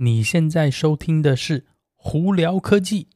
[0.00, 1.58] 你现在收听的是
[1.96, 3.08] 《胡聊科技》。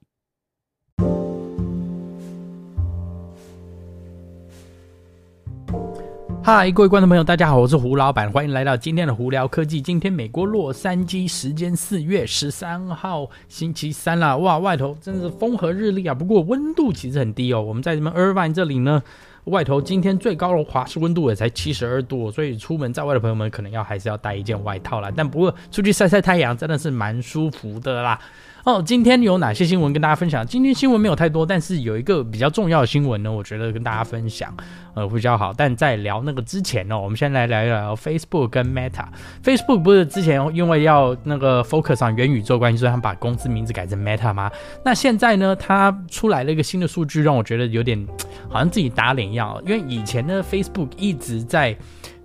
[6.42, 9.80] 嗨，各位观众朋友，大家好，我是胡老板，欢迎来到今天的《胡聊科技》。
[9.84, 17.62] 今天美国洛杉矶时间四月十三号星期三啦，哇，外头真是风和日丽啊，不过温度其实很低哦。
[17.62, 19.00] 我们在这边 Irvine 这里呢。
[19.44, 25.10] 外头今天最高的华氏温度也才七十二度，所以出门在外的朋友们可能要还是要带一件外套啦。
[25.16, 28.18] 但不过出去晒晒太阳真的是蛮舒服的啦。
[28.64, 30.46] 哦，今天有哪些新闻跟大家分享？
[30.46, 34.56] 今天新闻没有太多，但是有一个比较重要的新闻呢，我觉得跟大家分享，
[34.94, 35.52] 呃，会比较好。
[35.52, 39.04] 但在聊那个之前呢，我们先来聊一聊 Facebook 跟 Meta。
[39.42, 44.48] Facebook 不是之前因为要那个 focus 上元宇宙关系，所以他们把公司名字改成 Meta 吗？
[44.84, 48.06] 那现在呢，它出来了一个新的数据，让我觉得有点
[48.48, 49.60] 好像自己打脸一样。
[49.66, 51.76] 因为以前呢，Facebook 一直在。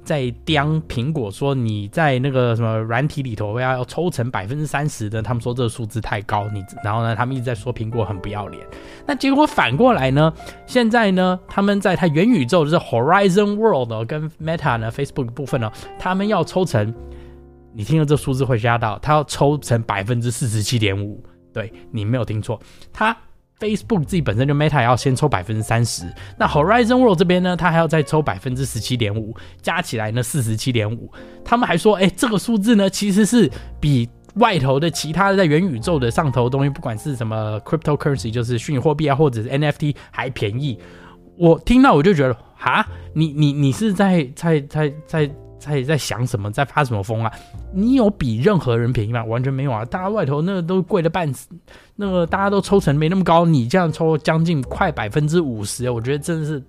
[0.07, 8.65] 在刁苹果说，你在那个什么软体里头要要抽成百分之三十的，他们说这个数字太高，你然后呢，他们一直在说苹果很不要脸。
[9.05, 10.33] 那结果反过来呢，
[10.65, 15.69] 现在呢，他们在它元宇宙就是 Horizon World 跟 Meta 呢 Facebook 部分呢，
[15.99, 16.93] 他们要抽成，
[17.73, 21.21] 你听了这数字会吓到，他要抽成百分之四十七点五，
[21.53, 22.57] 对，你没有听错，
[22.93, 23.15] 他。
[23.59, 26.03] Facebook 自己本身就 Meta 要先抽百分之三十，
[26.37, 31.11] 那 Horizon World 这边呢，它还要再抽百分之十七点五，加起来呢四十七点五。
[31.43, 40.77] 他们还说，哎、这个数字呢其实是比外头的其他的在元宇宙的上头的东西，不管是什么 cryptocurrency，就是虚拟货币啊，或者是 NFT 还便宜。
[41.35, 45.31] 我听到我就觉得，哈，你你你是在在在在。
[45.59, 47.31] 在在想什么，在发什么疯啊？
[47.73, 49.23] 你有比任何人便宜吗？
[49.25, 49.83] 完全没有啊！
[49.85, 51.47] 大家外头那个都贵的半死，
[51.95, 56.63] 那个大家都抽成没那么高，你这样抽将近快百分之五十，我觉得真的是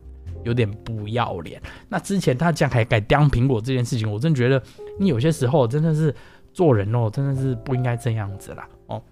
[0.44, 1.60] 有点不要脸。
[1.88, 4.62] 那之前他这样还敢刁苹果这件事情，我真觉得
[4.98, 6.14] 你有些时候真的是
[6.52, 9.02] 做人哦，真的是不应该这样子啦哦。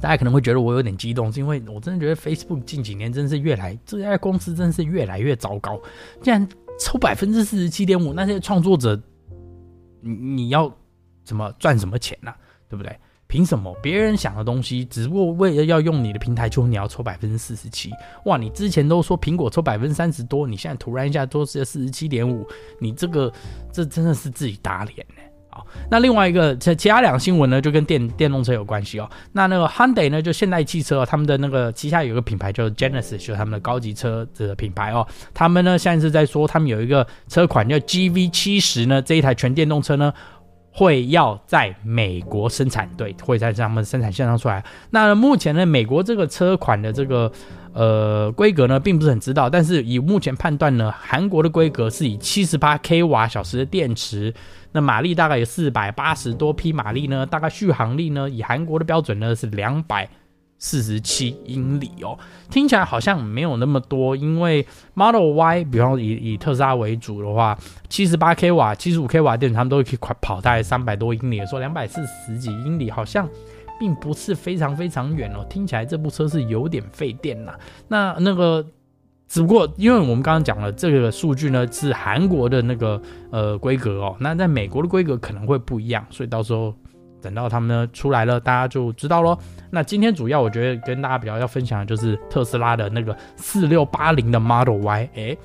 [0.00, 5.78] 大家可能会觉得我有点激动，是因为我真的觉得 Facebook 近几年真是越来这家公司真是越来越糟糕，
[6.22, 6.48] 竟然。
[6.78, 9.00] 抽百分之四十七点五，那些创作者，
[10.00, 10.72] 你你要
[11.24, 12.32] 怎么赚什么钱呢、
[12.68, 12.96] 对不对？
[13.26, 17.90] 凭什么别人想的东西，只不过为了要用你的平台，就你要抽百分之四十七？
[18.26, 18.36] 哇！
[18.36, 22.46] 你之前都说苹果抽百分之三十多，你现在突然一下多是四十七点五，
[22.78, 23.32] 你这个
[23.72, 25.22] 这真的是自己打脸呢。
[25.90, 29.08] 那另外一个，其其他两个新闻呢，就跟电电动车有关系哦。
[29.32, 35.06] 那那个 Hyundai 呢，就现代汽车，他们的那个旗下有一个品牌叫 Genesis，就是他们的高级车子的品牌哦。
[35.32, 40.12] 他们呢现在是在说，他们有一个车款叫 GV 七十呢，这一台全电动车呢
[40.74, 44.62] 会要在美国生产，对，会在他们生产线上出来。
[44.90, 47.32] 那目前呢，美国这个车款的这个。
[47.76, 54.32] 呃，规格呢并不是很知道，但是以目前判断呢，韩国的规格是以七十八 k 瓦小时的电池，
[54.70, 60.08] 那马力大概有四百八十多匹马力呢，大概续航力呢，以韩国的标准呢是两百
[60.64, 62.18] 四十七英里哦，
[62.50, 67.58] 听起来好像没有那么多，因为 Model Y，比方以以特斯拉为主的话，
[67.90, 73.28] 七十八 k 瓦、七十五 k 瓦电池，他们都可以快跑大概三百多英里，说两百四十几英里好像。
[73.76, 77.52] 并不是非常非常远哦，听起来这部车是有点费电呐。
[77.88, 78.64] 那那个，
[79.28, 86.72] 只不过因为我们刚刚讲了这个数据呢，是韩国的那个呃规格哦，那在美国的规格可能会不一样，所以到时候
[87.24, 89.36] 等到他们呢出来了，大家就知道喽。
[89.70, 95.36] 那今天主要我觉得跟大家比较要分享的就是特斯拉的那个四六八零的 Model Y，哎，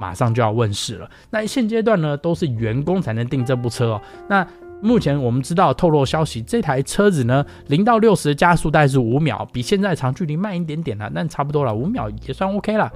[0.00, 1.10] 马上就要问世了。
[1.28, 4.00] 那现阶段呢都是员工才能订这部车哦。
[4.28, 4.46] 那
[4.80, 12.90] 目前我们知道透露消息，这台车子呢，零到六十的加速带是五秒，比现在长距离慢一点点了，但差不多了，五秒也算 OK 了。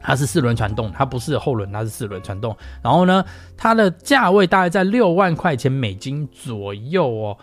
[0.00, 2.56] 它是四轮传动，它不是后轮，它是四轮传动。
[2.82, 3.24] 然后呢，
[3.56, 7.38] 它的价位大概在六万块钱美金左右哦，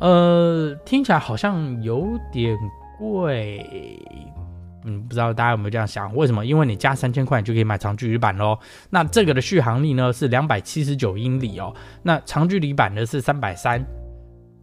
[0.00, 2.56] 呃，听起来好像有点
[2.98, 4.00] 贵。
[4.84, 6.14] 嗯，不知道大家有没有这样想？
[6.14, 6.46] 为什么？
[6.46, 8.56] 因为你加三千块，就可以买长距离版喽。
[8.88, 11.74] 那这个的续航力呢是两百七十九英里哦。
[12.02, 13.84] 那长距离版的是三百三，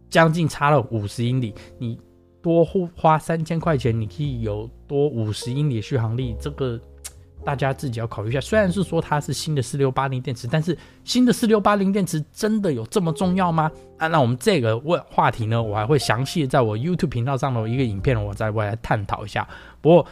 [0.08, 1.54] 将近差了五十英里。
[1.78, 2.00] 你
[2.42, 2.64] 多
[2.96, 6.80] 花三千块钱，你可以有多五十英里的续航力，这个
[7.46, 8.40] 大家自己要考虑一下。
[8.40, 13.70] 虽然是说它是新的四六八零电池，但是新的四六八零电池真的有这么重要吗？
[13.98, 19.46] 啊，那我们这个问话题呢，我还会详细在我 YouTube 频道上的一个影片，我再过来探讨一下。
[19.80, 20.06] 不过，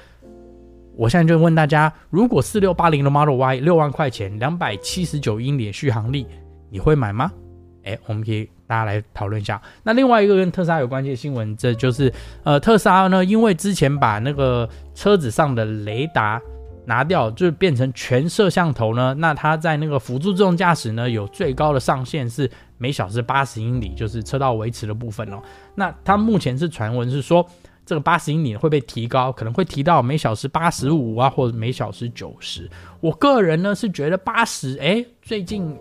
[0.96, 6.24] 我现在就问大家：如果四六八零的 Model Y 六万块钱，两百七十九英里续航力，
[6.70, 7.32] 你会买吗？
[7.82, 9.60] 哎，我们可以大家来讨论一下。
[9.82, 12.10] 那另外一个跟特斯拉有关系的新闻，这就是
[12.44, 16.40] 呃，特斯拉呢，因为之前把那个车子上的雷达
[16.86, 25.40] 拿掉，就变成全摄像头呢，那它在那个辅助自动驾驶呢，有最高的上限是每小时八十英里，就是车道维持的部分哦。
[25.74, 27.46] 那它目前是传闻是说，
[27.86, 32.70] 这个八十英里会被提高，可能会提到每小时八十五啊，或者每小时九十。
[33.00, 35.76] 我个人呢是觉得八十，哎，最近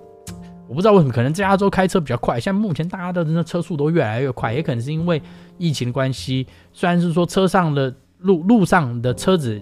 [0.67, 5.21] 我不知道为什么，可能在加州开车比较快，现在目前大家的那车速都越来越快，也可能是因为
[5.57, 6.47] 疫情关系。
[6.71, 9.61] 虽然是说车上的路路上的车子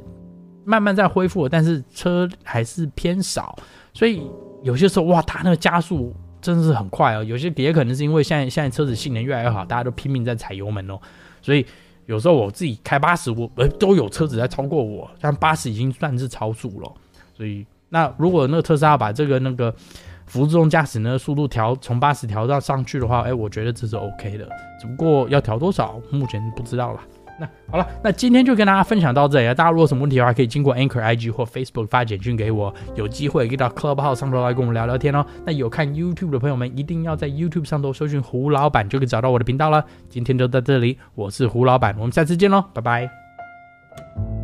[0.63, 3.55] 慢慢在恢复，但是车还是偏少，
[3.93, 4.21] 所以
[4.63, 7.23] 有些时候哇，它那个加速真的是很快哦。
[7.23, 10.99] 有些也可能是因为现在现在车子性能越来越好，大家都拼命在踩油门哦，
[11.41, 11.65] 所以。
[12.07, 16.91] 有时候我自己开八十，我呃都有车子在超过我，但八十已经算是超速了。
[17.33, 19.73] 所以那如果那个特斯拉把这个那个
[20.25, 24.49] 辅助自动驾驶呢速度调从八十调到上去的话，哎，我觉得这是 OK 的。
[24.81, 26.99] 只不过要调多少，目前不知道了。
[27.41, 29.55] 那好了，那今天就跟大家分享到这里了。
[29.55, 32.73] 大家如果有什么问题的话，可以经过 Anchor IG 或 Facebook 发简讯给我。
[32.95, 35.25] 有机会可以到 Club 号上头来跟我们聊聊天哦。
[35.45, 39.83] 那有看 YouTube 的朋友们，一定要在 YouTube 上头搜寻胡老板，就可以找到我的频道了。
[40.07, 44.40] 今天就到这里，我是胡老板，我们下次见喽，拜拜。